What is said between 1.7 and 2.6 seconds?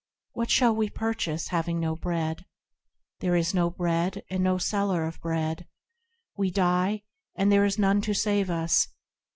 no Bread?